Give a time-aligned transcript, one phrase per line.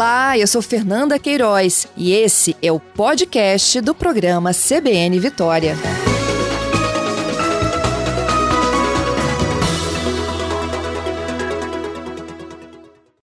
[0.00, 5.74] Olá, eu sou Fernanda Queiroz e esse é o podcast do programa CBN Vitória.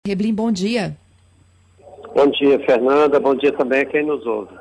[0.04, 0.98] Reblim, bom dia.
[2.16, 3.20] Bom dia, Fernanda.
[3.20, 4.56] Bom dia também a quem nos ouve.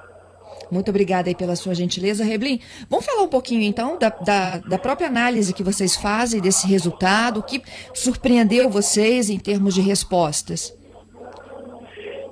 [0.71, 2.61] Muito obrigada aí pela sua gentileza, Reblin.
[2.91, 7.41] Vamos falar um pouquinho então da, da, da, própria análise que vocês fazem desse resultado,
[7.41, 7.63] o que
[7.95, 10.75] surpreendeu vocês em termos de respostas.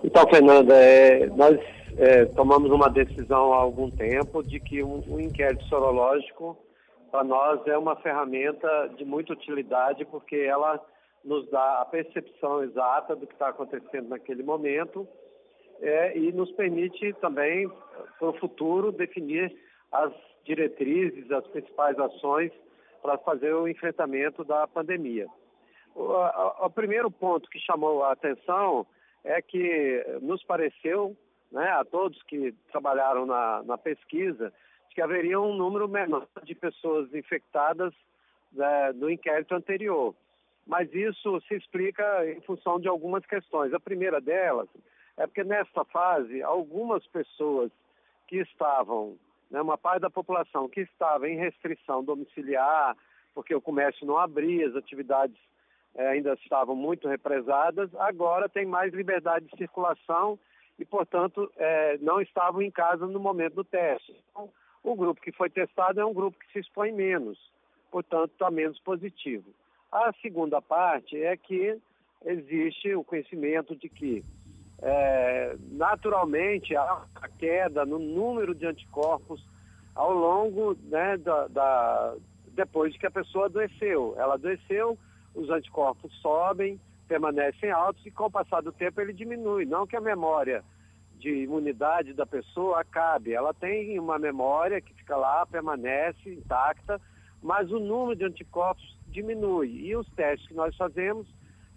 [0.03, 1.59] Então, Fernanda, é, nós
[1.99, 6.57] é, tomamos uma decisão há algum tempo de que um, um inquérito sorológico,
[7.11, 10.81] para nós, é uma ferramenta de muita utilidade, porque ela
[11.25, 15.07] nos dá a percepção exata do que está acontecendo naquele momento
[15.81, 17.71] é, e nos permite também,
[18.19, 19.55] para o futuro, definir
[19.93, 20.13] as
[20.45, 22.53] diretrizes, as principais ações
[23.03, 25.27] para fazer o enfrentamento da pandemia.
[25.95, 28.87] O, o, o, primeiro ponto que chamou a atenção
[29.25, 31.17] é que nos pareceu,
[31.51, 34.53] né, a todos que trabalharam na, na pesquisa,
[34.91, 37.93] que haveria um número menor de pessoas infectadas
[38.53, 40.15] né, no inquérito anterior.
[40.67, 43.73] Mas isso se explica em função de algumas questões.
[43.73, 44.69] A primeira delas
[45.17, 47.71] é porque nesta fase, algumas pessoas
[48.27, 49.17] que estavam,
[49.51, 52.97] né, uma parte da população que estava em restrição domiciliar,
[53.35, 55.37] porque o comércio não abria, as atividades
[55.97, 60.39] ainda estavam muito represadas, agora tem mais liberdade de circulação
[60.79, 64.17] e, portanto, é, não estavam em casa no momento do teste.
[64.31, 64.49] Então,
[64.83, 67.39] o grupo que foi testado é um grupo que se expõe menos,
[67.91, 69.51] portanto, está menos positivo.
[69.93, 71.77] A segunda parte é que
[72.25, 74.25] existe o conhecimento de que
[74.83, 79.45] é, naturalmente há a queda no número de anticorpos
[79.95, 82.15] ao longo né, da, da,
[82.53, 84.15] depois que a pessoa adoeceu.
[84.17, 84.99] Ela adoeceu,
[85.35, 89.65] os anticorpos sobem, permanecem altos e com o passar do tempo ele diminui.
[89.65, 90.65] Não que a memória
[91.19, 97.01] de imunidade da pessoa acabe, ela tem uma memória que fica lá, permanece intacta,
[97.43, 99.69] mas o número de anticorpos diminui.
[99.69, 101.27] E os testes que nós fazemos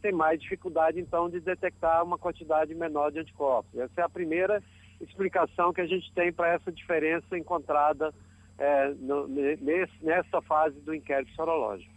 [0.01, 3.73] tem mais dificuldade, então, de detectar uma quantidade menor de anticorpos.
[3.79, 4.61] Essa é a primeira
[5.00, 8.13] explicação que a gente tem para essa diferença encontrada
[8.57, 11.91] é, no, nesse, nessa fase do inquérito sorológico.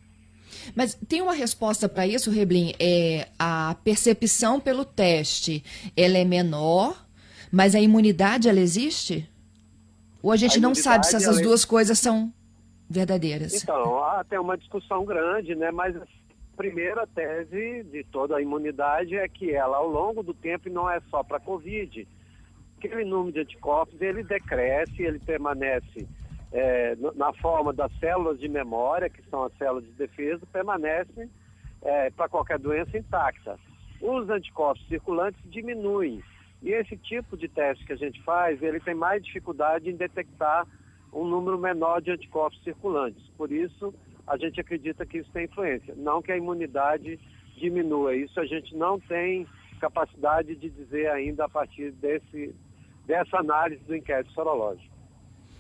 [0.74, 2.72] Mas tem uma resposta para isso, Reblin?
[2.78, 5.64] É, a percepção pelo teste,
[5.96, 7.06] ela é menor,
[7.50, 9.28] mas a imunidade, ela existe?
[10.22, 12.32] Ou a gente a não sabe se essas duas coisas são
[12.88, 13.62] verdadeiras?
[13.62, 15.70] Então, até uma discussão grande, né?
[15.70, 15.94] Mas
[16.56, 20.90] primeira tese de toda a imunidade é que ela, ao longo do tempo, e não
[20.90, 22.08] é só para a Covid,
[22.78, 26.06] aquele número de anticorpos, ele decresce, ele permanece
[26.56, 31.28] é, na forma das células de memória, que são as células de defesa, permanece
[31.82, 33.58] é, para qualquer doença intacta.
[34.00, 36.22] Os anticorpos circulantes diminuem.
[36.62, 40.66] E esse tipo de teste que a gente faz, ele tem mais dificuldade em detectar
[41.12, 43.22] um número menor de anticorpos circulantes.
[43.36, 43.94] Por isso,
[44.26, 45.94] a gente acredita que isso tem influência.
[45.94, 47.20] Não que a imunidade
[47.58, 48.16] diminua.
[48.16, 49.46] Isso a gente não tem
[49.78, 52.54] capacidade de dizer ainda a partir desse,
[53.04, 54.95] dessa análise do inquérito sorológico.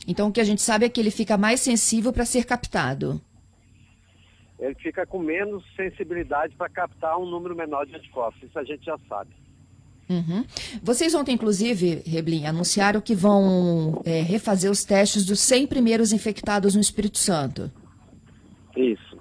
[0.06, 3.20] Então, o que a gente sabe é que ele fica mais sensível para ser captado.
[4.58, 8.42] Ele fica com menos sensibilidade para captar um número menor de anticorpos.
[8.42, 9.30] Isso a gente já sabe.
[10.08, 10.44] Uhum.
[10.82, 16.74] Vocês ontem, inclusive, Reblin, anunciaram que vão é, refazer os testes dos 100 primeiros infectados
[16.74, 17.70] no Espírito Santo.
[18.76, 19.18] Isso.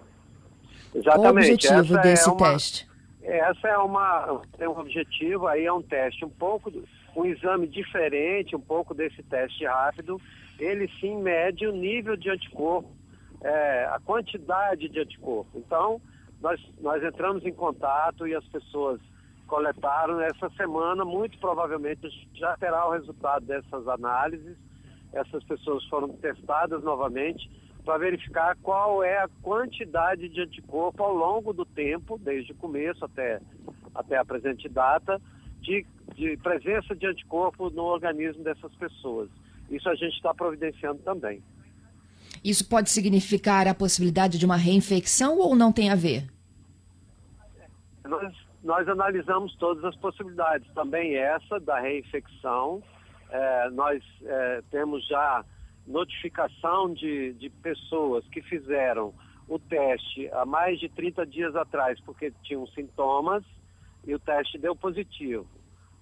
[0.94, 1.04] Exatamente.
[1.04, 2.88] Qual o objetivo essa é desse é uma, teste?
[3.24, 6.72] Essa é uma tem um objetivo aí é um teste um pouco
[7.16, 10.22] um exame diferente, um pouco desse teste rápido.
[10.60, 12.90] Ele sim mede o nível de anticorpo,
[13.42, 15.58] é, a quantidade de anticorpo.
[15.58, 16.02] Então
[16.42, 19.00] nós nós entramos em contato e as pessoas
[19.48, 24.58] coletaram essa semana, muito provavelmente já terá o resultado dessas análises.
[25.14, 27.50] Essas pessoas foram testadas novamente
[27.86, 33.06] para verificar qual é a quantidade de anticorpo ao longo do tempo, desde o começo
[33.06, 33.40] até,
[33.94, 35.22] até a presente data,
[35.62, 35.86] de,
[36.16, 39.30] de presença de anticorpo no organismo dessas pessoas.
[39.70, 41.42] Isso a gente está providenciando também.
[42.44, 46.28] Isso pode significar a possibilidade de uma reinfecção ou não tem a ver?
[48.08, 48.34] Nós,
[48.64, 52.84] nós analisamos todas as possibilidades, também essa da reinfecção.
[53.30, 55.44] É, nós é, temos já
[55.88, 59.14] notificação de, de pessoas que fizeram
[59.48, 63.44] o teste há mais de 30 dias atrás porque tinham sintomas
[64.06, 65.48] e o teste deu positivo.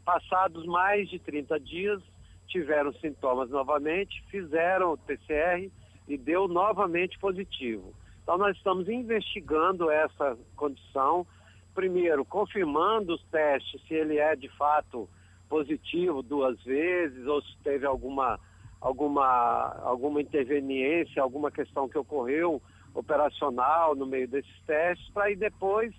[0.05, 2.01] Passados mais de 30 dias,
[2.47, 5.69] tiveram sintomas novamente, fizeram o PCR
[6.07, 7.93] e deu novamente positivo.
[8.21, 11.25] Então, nós estamos investigando essa condição
[11.73, 15.09] primeiro, confirmando os testes, se ele é de fato
[15.49, 18.39] positivo duas vezes, ou se teve alguma,
[18.79, 22.61] alguma, alguma interveniência, alguma questão que ocorreu
[22.93, 25.93] operacional no meio desses testes, para aí depois,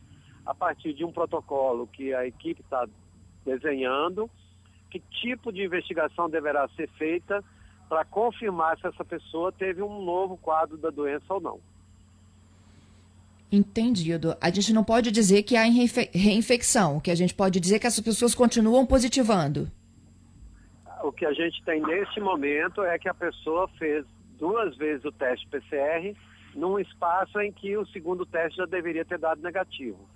[0.46, 2.86] a partir de um protocolo que a equipe está
[3.44, 4.30] desenhando,
[4.94, 7.42] que tipo de investigação deverá ser feita
[7.88, 11.60] para confirmar se essa pessoa teve um novo quadro da doença ou não.
[13.50, 14.36] Entendido.
[14.40, 17.78] A gente não pode dizer que há reinfecção, o que a gente pode dizer é
[17.80, 19.68] que essas pessoas continuam positivando.
[21.02, 24.06] O que a gente tem neste momento é que a pessoa fez
[24.38, 26.16] duas vezes o teste PCR
[26.54, 30.08] num espaço em que o segundo teste já deveria ter dado negativo.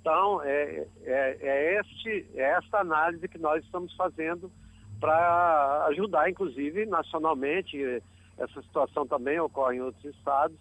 [0.00, 4.50] Então, é, é, é, este, é esta análise que nós estamos fazendo
[4.98, 8.02] para ajudar, inclusive, nacionalmente.
[8.38, 10.56] Essa situação também ocorre em outros estados,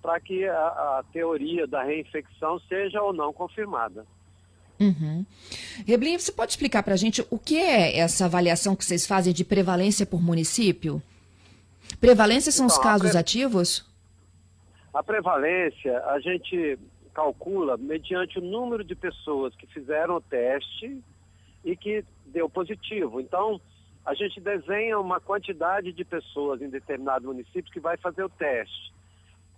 [0.00, 0.66] para que a,
[0.98, 4.06] a, teoria da reinfecção seja ou não confirmada.
[4.78, 5.26] Uhum.
[6.16, 9.44] Você pode explicar para a gente o que é essa avaliação que vocês fazem de
[9.44, 11.02] prevalência por município?
[12.00, 13.18] Prevalência são então, os casos pre...
[13.18, 13.84] ativos?
[14.92, 16.78] A prevalência, a gente
[17.14, 21.00] calcula mediante o número de pessoas que fizeram o teste
[21.64, 23.20] e que deu positivo.
[23.20, 23.60] Então,
[24.04, 28.92] a gente desenha uma quantidade de pessoas em determinado município que vai fazer o teste.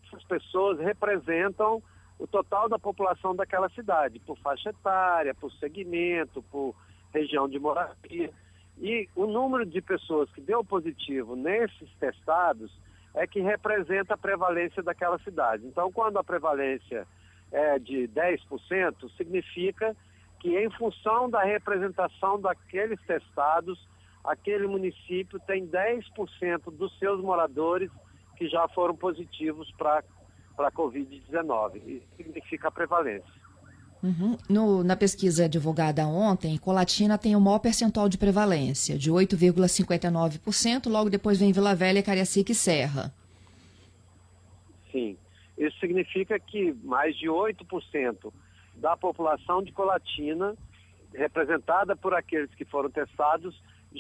[0.06, 1.82] Essas pessoas representam
[2.18, 6.74] o total da população daquela cidade, por faixa etária, por segmento, por
[7.12, 8.30] região de moradia.
[8.78, 12.70] E o número de pessoas que deu positivo nesses testados
[13.14, 15.66] é que representa a prevalência daquela cidade.
[15.66, 17.06] Então, quando a prevalência
[17.52, 19.96] é de 10%, significa
[20.40, 23.78] que, em função da representação daqueles testados,
[24.24, 27.90] aquele município tem 10% dos seus moradores
[28.36, 30.02] que já foram positivos para
[30.58, 31.82] a Covid-19.
[31.86, 33.46] Isso significa a prevalência.
[34.02, 34.36] Uhum.
[34.48, 41.10] No, na pesquisa divulgada ontem, Colatina tem o maior percentual de prevalência, de 8,59%, logo
[41.10, 43.12] depois vem Vila Velha, Cariacica e Serra.
[44.92, 45.16] Sim.
[45.56, 48.32] Isso significa que mais de 8%
[48.76, 50.54] da população de Colatina,
[51.14, 53.58] representada por aqueles que foram testados,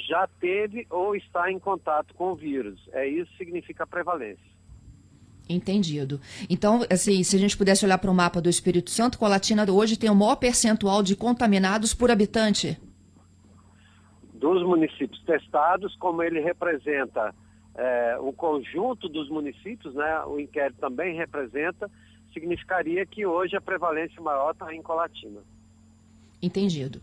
[0.08, 2.78] já teve ou está em contato com o vírus.
[2.92, 4.56] É isso que significa a prevalência.
[5.48, 6.20] Entendido.
[6.50, 9.96] Então, assim, se a gente pudesse olhar para o mapa do Espírito Santo, Colatina hoje
[9.96, 12.78] tem o maior percentual de contaminados por habitante.
[14.34, 17.32] Dos municípios testados, como ele representa
[17.76, 21.90] é, o conjunto dos municípios, né, o inquérito também representa,
[22.32, 25.40] significaria que hoje a prevalência maior está em Colatina.
[26.42, 27.00] Entendido.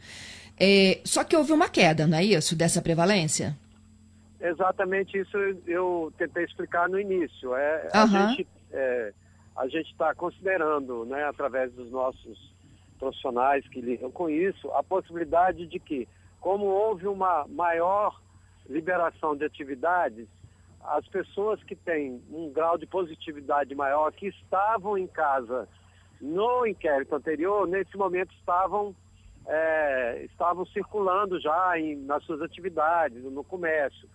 [0.59, 3.55] É, só que houve uma queda, não é isso, dessa prevalência?
[4.39, 5.37] Exatamente isso
[5.67, 7.55] eu tentei explicar no início.
[7.55, 8.01] É, uhum.
[8.01, 9.13] A gente é,
[9.75, 12.51] está considerando, né, através dos nossos
[12.99, 16.07] profissionais que lidam com isso, a possibilidade de que,
[16.39, 18.19] como houve uma maior
[18.69, 20.27] liberação de atividades,
[20.85, 25.67] as pessoas que têm um grau de positividade maior, que estavam em casa
[26.21, 28.95] no inquérito anterior, nesse momento estavam
[29.45, 34.07] é, estavam circulando já em, nas suas atividades, no comércio.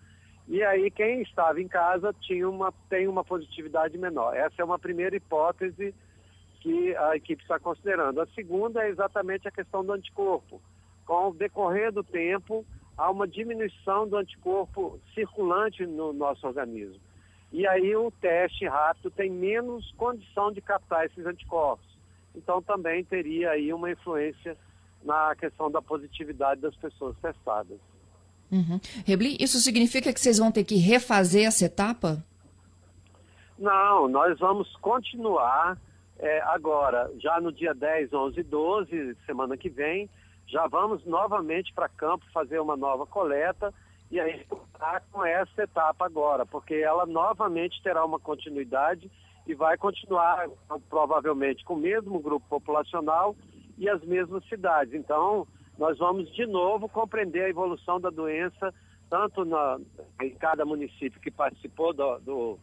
[0.47, 4.35] E aí quem estava em casa tinha uma, tem uma positividade menor.
[4.35, 5.95] Essa é uma primeira hipótese
[6.61, 8.21] que a equipe está considerando.
[8.21, 10.61] A segunda é exatamente a questão do anticorpo.
[11.05, 12.65] Com o decorrer do tempo,
[12.99, 17.01] há uma diminuição do anticorpo circulante no nosso organismo.
[17.53, 21.87] E aí o teste rápido tem menos condição de captar esses anticorpos.
[22.35, 24.57] Então também teria aí uma influência
[25.03, 27.79] na questão da positividade das pessoas testadas.
[28.51, 28.81] Uhum.
[29.07, 32.23] Rebli, isso significa que vocês vão ter que refazer essa etapa?
[33.59, 35.79] Não, nós vamos continuar
[36.19, 40.09] é, agora, já no dia 10, 11 e 12, semana que vem,
[40.49, 43.73] já vamos novamente para campo fazer uma nova coleta
[44.11, 44.41] e aí
[44.73, 49.11] está com essa etapa agora, porque ela novamente terá uma continuidade
[49.47, 50.49] e vai continuar
[50.89, 53.37] provavelmente com o mesmo grupo populacional
[53.77, 54.95] e as mesmas cidades.
[54.95, 55.47] Então,
[55.79, 58.75] nós vamos de novo compreender a evolução da doença,
[59.11, 59.79] tanto na,
[60.23, 62.59] em cada município que participou do, do,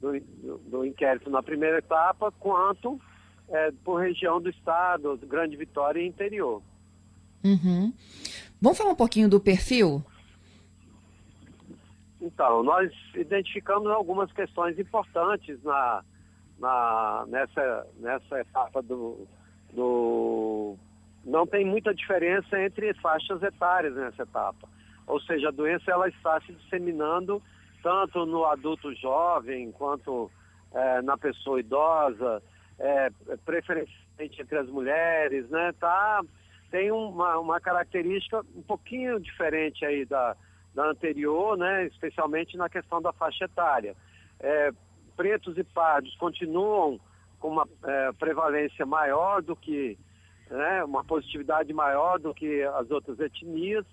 [0.00, 2.98] do, do inquérito na primeira etapa, quanto
[3.48, 6.62] é, por região do estado, Grande Vitória e interior.
[7.46, 7.92] Uhum.
[8.60, 10.04] Vamos falar um pouquinho do perfil?
[12.20, 16.02] Então, nós identificamos algumas questões importantes na,
[16.58, 19.26] na, nessa, nessa etapa do,
[19.72, 20.76] do.
[21.24, 24.68] Não tem muita diferença entre faixas etárias nessa etapa.
[25.06, 27.40] Ou seja, a doença ela está se disseminando
[27.82, 30.28] tanto no adulto jovem quanto
[30.74, 32.42] é, na pessoa idosa,
[32.78, 33.10] é,
[33.44, 35.72] preferencialmente entre as mulheres, né?
[35.78, 36.22] Tá,
[36.70, 40.36] tem uma, uma característica um pouquinho diferente aí da,
[40.74, 41.86] da anterior, né?
[41.86, 43.96] Especialmente na questão da faixa etária.
[44.40, 44.70] É,
[45.16, 47.00] pretos e pardos continuam
[47.38, 49.98] com uma é, prevalência maior do que,
[50.50, 53.84] né, uma positividade maior do que as outras etnias.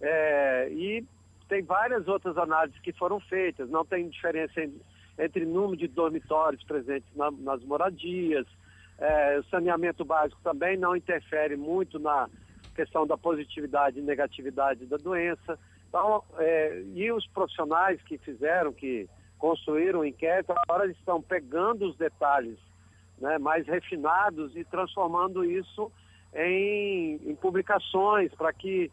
[0.00, 1.04] É, e
[1.48, 4.60] tem várias outras análises que foram feitas, não tem diferença
[5.18, 8.46] entre número de dormitórios presentes na, nas moradias.
[9.00, 12.28] É, o saneamento básico também não interfere muito na
[12.74, 15.58] questão da positividade e negatividade da doença.
[15.88, 21.96] Então, é, e os profissionais que fizeram, que construíram o inquérito, agora estão pegando os
[21.96, 22.58] detalhes
[23.18, 25.90] né, mais refinados e transformando isso
[26.34, 28.90] em, em publicações para que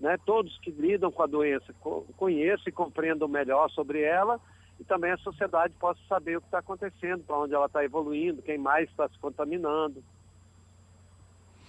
[0.00, 1.74] né, todos que lidam com a doença
[2.16, 4.40] conheçam e compreendam melhor sobre ela
[4.80, 8.40] e também a sociedade possa saber o que está acontecendo, para onde ela está evoluindo,
[8.40, 10.02] quem mais está se contaminando.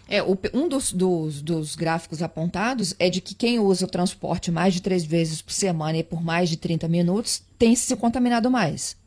[0.08, 4.74] É, um dos, dos, dos, gráficos apontados é de que quem usa o transporte mais
[4.74, 9.00] de três vezes por semana e por mais de 30 minutos tem se contaminado mais.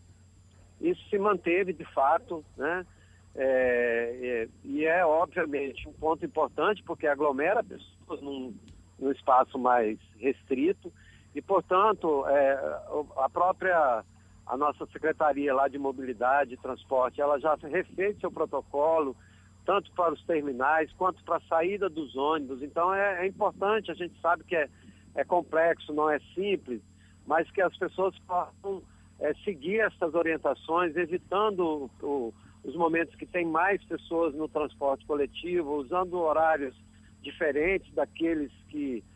[0.81, 2.87] Isso se manteve de fato, né?
[3.35, 8.55] É, é, e é obviamente um ponto importante porque aglomera pessoas num,
[8.99, 10.93] num espaço mais restrito
[11.35, 12.81] e portanto é,
[13.17, 14.05] a própria
[14.47, 19.17] a nossa secretaria lá de mobilidade e transporte ela já refez seu protocolo
[19.65, 22.63] tanto para os terminais quanto para a saída dos ônibus.
[22.63, 24.69] Então é, é importante, a gente sabe que é,
[25.15, 26.83] é, complexo, não é simples,
[27.27, 28.83] mas que as pessoas possam
[29.19, 35.77] é, seguir essas orientações, evitando o, os momentos que tem mais pessoas no transporte coletivo,
[35.77, 36.75] usando horários
[37.23, 39.14] diferentes daqueles que, que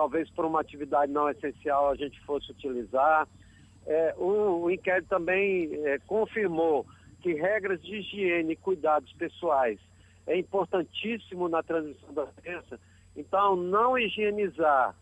[0.00, 3.28] talvez por uma atividade não essencial a gente fosse utilizar.
[3.86, 6.86] É, o, o, inquérito também é, confirmou
[7.20, 9.78] que regras de higiene e cuidados pessoais
[10.26, 12.80] é importantíssimo na transmissão da doença.
[13.14, 14.94] Então, não higienizar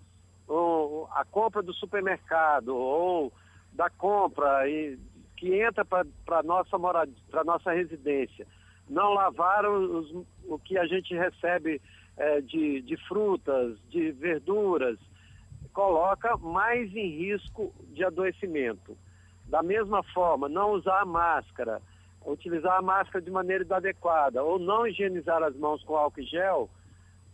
[1.13, 3.33] a compra do supermercado ou
[3.73, 4.99] da compra e,
[5.37, 8.45] que entra para nossa moradia, para nossa residência,
[8.89, 10.11] não lavar os,
[10.45, 11.81] o que a gente recebe
[12.19, 14.99] é, de, de frutas, de verduras,
[15.73, 18.97] coloca mais em risco de adoecimento.
[19.47, 21.81] Da mesma forma, não usar máscara,
[22.27, 26.69] utilizar a máscara de maneira inadequada ou não higienizar as mãos com álcool e gel,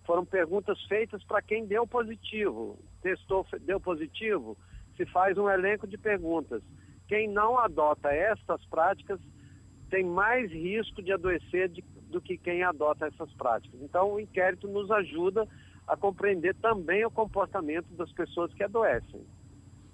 [0.05, 2.79] foram perguntas feitas para quem deu positivo.
[3.03, 4.57] Testou, deu positivo,
[4.97, 6.63] se faz um elenco de perguntas.
[7.09, 9.19] Quem não adota estas práticas
[9.91, 11.83] tem mais risco de adoecer de,
[12.15, 13.81] do que quem adota essas práticas.
[13.83, 15.49] Então, o inquérito nos ajuda
[15.87, 19.21] a compreender também o comportamento das pessoas que adoecem.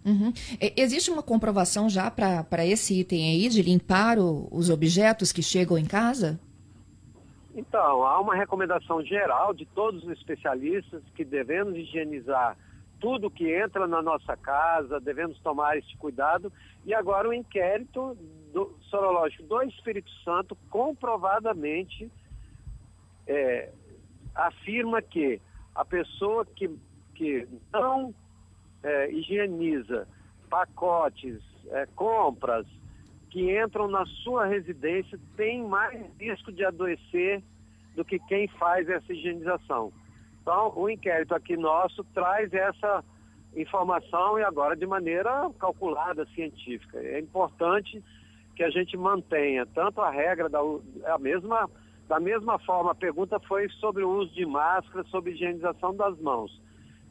[0.05, 0.33] Uhum.
[0.77, 5.79] Existe uma comprovação já para esse item aí, de limpar o, os objetos que chegam
[5.79, 6.39] em casa?
[7.55, 12.57] Então, há uma recomendação geral de todos os especialistas que devemos higienizar
[13.01, 16.53] tudo que entra na nossa casa, devemos tomar este cuidado.
[16.85, 18.17] E agora o inquérito
[18.53, 22.11] do, sorológico do Espírito Santo comprovadamente
[23.27, 23.71] é,
[24.35, 25.41] afirma que
[25.75, 26.71] a pessoa que,
[27.15, 28.15] que não
[28.83, 30.07] é, higieniza
[30.49, 32.67] pacotes, é, compras
[33.31, 37.43] que entram na sua residência tem mais risco de adoecer
[37.95, 39.93] do que quem faz essa higienização.
[40.43, 43.05] Então, o inquérito aqui nosso traz essa
[43.55, 46.99] informação e agora de maneira calculada, científica.
[46.99, 48.03] É importante
[48.61, 50.59] que a gente mantenha tanto a regra da
[51.07, 51.71] a mesma
[52.07, 56.61] da mesma forma, a pergunta foi sobre o uso de máscara, sobre higienização das mãos.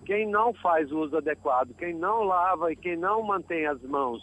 [0.06, 4.22] Quem não faz o uso adequado, quem não lava e quem não mantém as mãos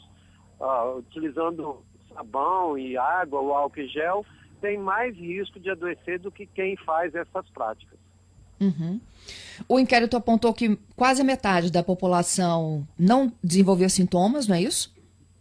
[0.61, 1.83] uh, utilizando
[2.14, 4.25] sabão e água ou álcool e gel,
[4.61, 7.99] tem mais risco de adoecer do que quem faz essas práticas.
[8.61, 9.00] Uhum.
[9.68, 14.95] O inquérito apontou que quase metade da população não desenvolveu sintomas, não é isso?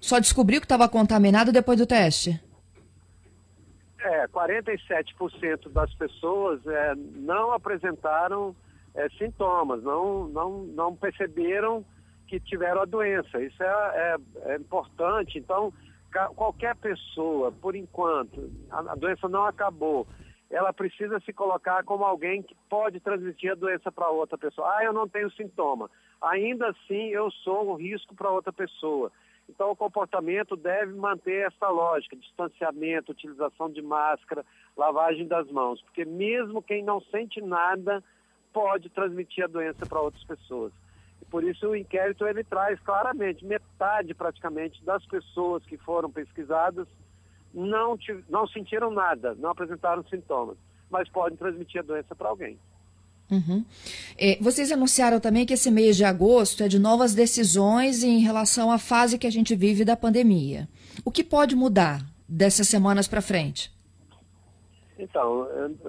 [0.06, 2.40] Só descobriu que estava contaminado depois do teste?
[4.00, 8.56] É, 47% das pessoas é, não apresentaram
[8.94, 11.84] é, sintomas, não, não, não perceberam
[12.28, 13.42] que tiveram a doença.
[13.42, 15.40] Isso é, é, é importante.
[15.40, 15.74] Então,
[16.36, 20.06] qualquer pessoa, por enquanto, a, a, doença não acabou,
[20.52, 24.72] ela precisa se colocar como alguém que pode transmitir a doença para outra pessoa.
[24.78, 25.90] Ah, eu não tenho sintoma.
[26.22, 29.12] Ainda assim, eu sou um risco para outra pessoa.
[29.48, 35.82] Então, o comportamento deve manter essa lógica: distanciamento, utilização de máscara, lavagem das mãos.
[35.82, 38.04] Porque, mesmo quem não sente nada,
[38.52, 40.74] pode transmitir a doença para outras pessoas.
[41.22, 46.88] E por isso o inquérito ele traz claramente metade praticamente das pessoas que foram pesquisadas
[47.54, 47.98] não,
[48.30, 50.58] não sentiram nada, não apresentaram sintomas,
[50.90, 52.60] mas podem transmitir a doença para alguém.
[53.30, 53.66] Uhum.
[54.18, 58.72] É, vocês anunciaram também que esse mês de agosto é de novas decisões em relação
[58.72, 60.68] à fase que a gente vive da pandemia.
[61.04, 63.74] O que pode mudar dessas semanas para frente?
[64.98, 65.48] Então,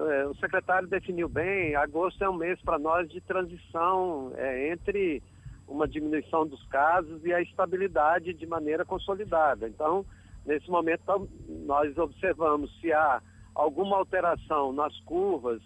[0.09, 5.23] é, o secretário definiu bem, agosto é um mês para nós de transição é, entre
[5.67, 9.67] uma diminuição dos casos e a estabilidade de maneira consolidada.
[9.67, 10.05] Então,
[10.45, 11.29] nesse momento,
[11.65, 13.21] nós observamos se há
[13.53, 15.61] alguma alteração nas curvas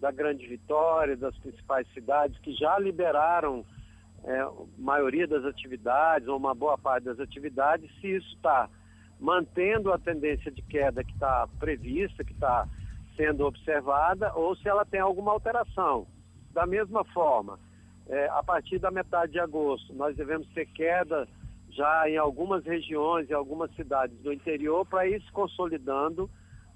[0.00, 3.64] da Grande Vitória, das principais cidades que já liberaram
[4.24, 8.68] é, maioria das atividades, ou uma boa parte das atividades, se isso está
[9.18, 12.66] mantendo a tendência de queda que está prevista, que está
[13.16, 16.06] sendo observada, ou se ela tem alguma alteração.
[16.52, 17.58] Da mesma forma,
[18.08, 21.28] é, a partir da metade de agosto, nós devemos ter queda
[21.68, 26.28] já em algumas regiões, e algumas cidades do interior, para ir se consolidando,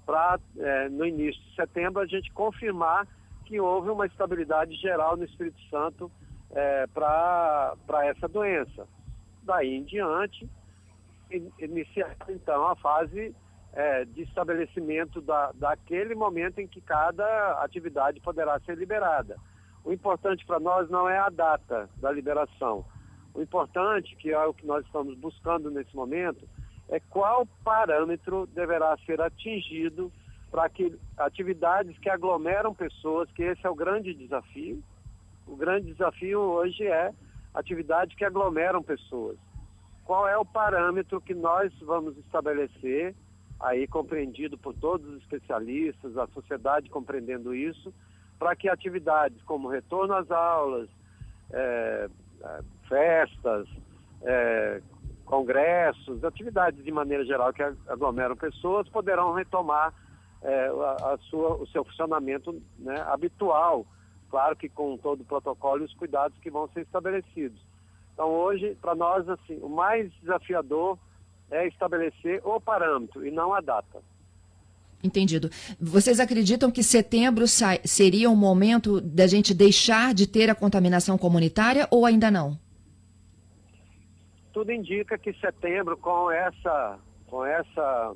[0.05, 3.07] para é, no início de setembro a gente confirmar
[3.45, 6.11] que houve uma estabilidade geral no Espírito Santo
[6.51, 8.87] é, para essa doença.
[9.43, 10.49] Daí em diante,
[11.59, 13.35] iniciar então a fase
[13.73, 19.37] é, de estabelecimento da, daquele momento em que cada atividade poderá ser liberada.
[19.83, 22.85] O importante para nós não é a data da liberação.
[23.33, 26.47] O importante, que é o que nós estamos buscando nesse momento,
[26.89, 30.11] é qual parâmetro deverá ser atingido
[30.51, 34.81] para que atividades que aglomeram pessoas, que esse é o grande desafio.
[35.47, 37.11] O grande desafio hoje é
[37.53, 39.37] atividades que aglomeram pessoas.
[40.03, 43.15] Qual é o parâmetro que nós vamos estabelecer
[43.59, 47.93] aí compreendido por todos os especialistas, a sociedade compreendendo isso,
[48.37, 50.89] para que atividades como retorno às aulas,
[51.51, 52.09] é,
[52.43, 53.67] é, festas,
[54.21, 54.81] é,
[55.25, 59.93] congressos, atividades de maneira geral que aglomeram pessoas, poderão retomar
[60.41, 63.85] é, a, a, sua, o seu funcionamento né, habitual,
[64.29, 67.59] claro que com todo o protocolo e os cuidados que vão ser estabelecidos.
[68.13, 70.97] Então hoje, para nós, assim, o mais desafiador
[71.51, 74.01] é estabelecer o parâmetro e não a data.
[75.03, 75.49] Entendido.
[75.79, 77.45] Vocês acreditam que setembro
[77.83, 82.57] seria um momento da gente deixar de ter a contaminação comunitária ou ainda não?
[84.55, 88.15] Tudo indica que setembro, com essa, com essa,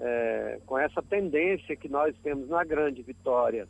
[0.00, 3.68] é, com essa tendência que nós temos na Grande Vitória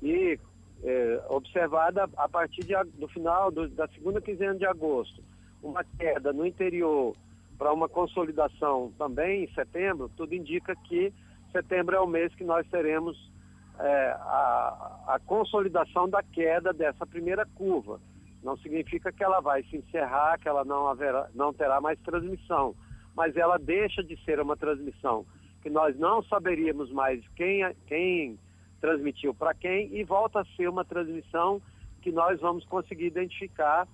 [0.00, 0.38] e
[0.84, 5.20] é, observada a partir de, do final do, da segunda quinzena de agosto,
[5.60, 7.16] uma queda no interior
[7.58, 11.12] para uma consolidação também em setembro, tudo indica que
[11.50, 13.18] setembro é o mês que nós teremos
[13.80, 18.00] é, a, a consolidação da queda dessa primeira curva.
[18.42, 22.74] Não significa que ela vai se encerrar, que ela não, haverá, não terá mais transmissão,
[23.14, 25.26] mas ela deixa de ser uma transmissão
[25.62, 28.38] que nós não saberíamos mais quem, quem
[28.80, 31.60] transmitiu para quem e volta a ser uma transmissão
[32.00, 33.86] que nós vamos conseguir identificar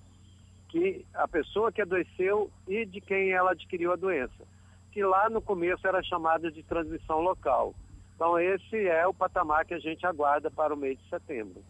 [0.69, 4.45] que a pessoa que adoeceu e de quem ela adquiriu a doença,
[4.91, 7.73] que lá no começo era chamada de transmissão local.
[8.15, 11.61] Então esse é o patamar que a gente aguarda para o mês de setembro.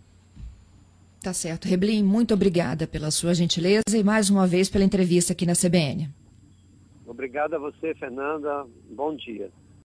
[1.21, 1.67] Tá certo.
[1.67, 6.09] Reblin, muito obrigada pela sua gentileza e mais uma vez pela entrevista aqui na CBN.
[7.05, 8.65] Obrigado a você, Fernanda.
[8.91, 9.49] Bom dia.